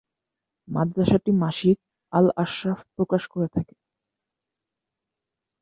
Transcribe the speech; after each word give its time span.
মাদ্রাসাটি 0.67 1.31
মাসিক 1.41 1.77
"আল-আশরাফ" 2.13 2.79
প্রকাশ 2.95 3.23
করে 3.27 3.47
থাকে। 3.47 3.75